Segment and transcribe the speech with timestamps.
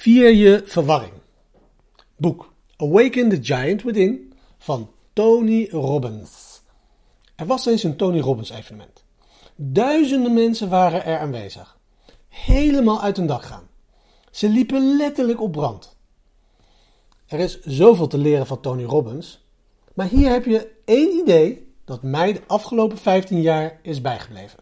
[0.00, 1.12] Vier je verwarring.
[2.16, 6.62] Boek Awaken the Giant Within van Tony Robbins.
[7.36, 9.04] Er was eens een Tony Robbins evenement.
[9.56, 11.78] Duizenden mensen waren er aanwezig.
[12.28, 13.68] Helemaal uit hun dak gaan.
[14.30, 15.96] Ze liepen letterlijk op brand.
[17.26, 19.44] Er is zoveel te leren van Tony Robbins,
[19.94, 24.58] maar hier heb je één idee dat mij de afgelopen 15 jaar is bijgebleven.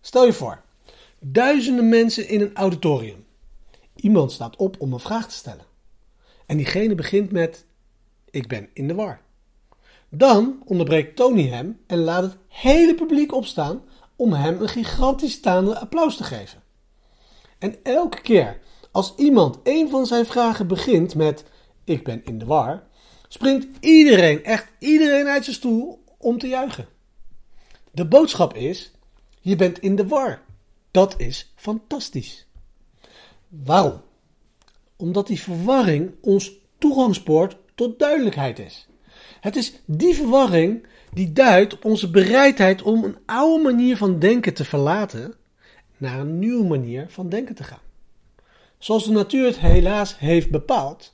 [0.00, 0.62] Stel je voor,
[1.20, 3.25] duizenden mensen in een auditorium.
[4.06, 5.64] Iemand staat op om een vraag te stellen.
[6.46, 7.66] En diegene begint met:
[8.30, 9.20] Ik ben in de war.
[10.08, 13.82] Dan onderbreekt Tony hem en laat het hele publiek opstaan
[14.16, 16.62] om hem een gigantisch staande applaus te geven.
[17.58, 18.58] En elke keer
[18.90, 21.44] als iemand een van zijn vragen begint met:
[21.84, 22.82] Ik ben in de war,
[23.28, 26.88] springt iedereen, echt iedereen uit zijn stoel om te juichen.
[27.90, 28.90] De boodschap is:
[29.40, 30.42] Je bent in de war.
[30.90, 32.46] Dat is fantastisch.
[33.64, 34.00] Waarom?
[34.96, 38.88] Omdat die verwarring ons toegangspoort tot duidelijkheid is.
[39.40, 44.54] Het is die verwarring die duidt op onze bereidheid om een oude manier van denken
[44.54, 45.34] te verlaten
[45.96, 47.80] naar een nieuwe manier van denken te gaan.
[48.78, 51.12] Zoals de natuur het helaas heeft bepaald,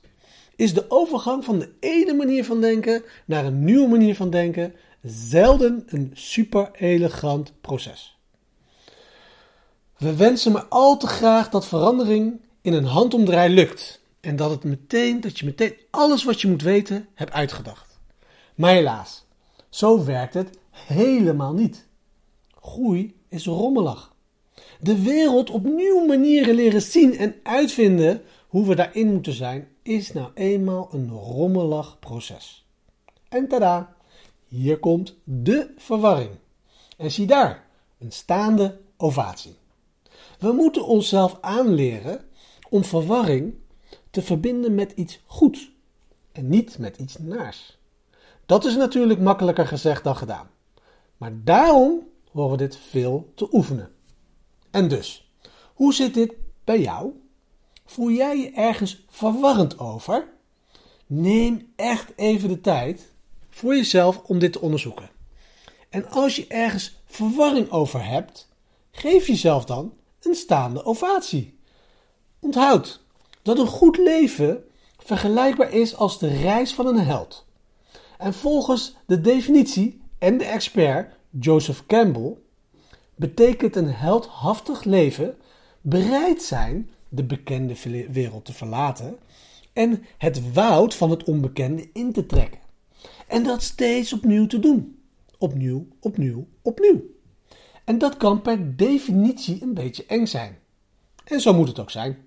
[0.55, 4.73] is de overgang van de ene manier van denken naar een nieuwe manier van denken
[5.01, 8.17] zelden een super elegant proces.
[10.03, 14.63] We wensen maar al te graag dat verandering in een handomdraai lukt en dat, het
[14.63, 17.99] meteen, dat je meteen alles wat je moet weten hebt uitgedacht.
[18.55, 19.25] Maar helaas,
[19.69, 21.87] zo werkt het helemaal niet.
[22.61, 24.13] Groei is rommelig.
[24.79, 30.13] De wereld op nieuwe manieren leren zien en uitvinden hoe we daarin moeten zijn, is
[30.13, 32.65] nou eenmaal een rommelig proces.
[33.29, 33.95] En tada,
[34.47, 36.31] hier komt de verwarring.
[36.97, 37.65] En zie daar,
[37.99, 39.61] een staande ovatie.
[40.43, 42.25] We moeten onszelf aanleren
[42.69, 43.53] om verwarring
[44.09, 45.71] te verbinden met iets goeds
[46.31, 47.77] en niet met iets naars.
[48.45, 50.49] Dat is natuurlijk makkelijker gezegd dan gedaan.
[51.17, 53.91] Maar daarom horen we dit veel te oefenen.
[54.71, 55.31] En dus,
[55.73, 56.33] hoe zit dit
[56.63, 57.11] bij jou?
[57.85, 60.27] Voel jij je ergens verwarrend over?
[61.05, 63.11] Neem echt even de tijd
[63.49, 65.09] voor jezelf om dit te onderzoeken.
[65.89, 68.49] En als je ergens verwarring over hebt,
[68.91, 69.93] geef jezelf dan
[70.25, 71.57] een staande ovatie.
[72.39, 73.03] Onthoud
[73.41, 74.63] dat een goed leven
[74.97, 77.45] vergelijkbaar is als de reis van een held.
[78.17, 82.35] En volgens de definitie en de expert Joseph Campbell
[83.15, 85.37] betekent een heldhaftig leven
[85.81, 87.75] bereid zijn de bekende
[88.11, 89.17] wereld te verlaten
[89.73, 92.59] en het woud van het onbekende in te trekken.
[93.27, 94.99] En dat steeds opnieuw te doen.
[95.37, 97.01] Opnieuw, opnieuw, opnieuw.
[97.83, 100.59] En dat kan per definitie een beetje eng zijn.
[101.23, 102.25] En zo moet het ook zijn.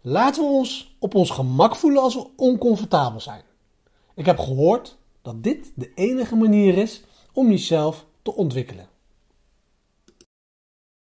[0.00, 3.42] Laten we ons op ons gemak voelen als we oncomfortabel zijn.
[4.14, 7.02] Ik heb gehoord dat dit de enige manier is
[7.32, 8.88] om jezelf te ontwikkelen.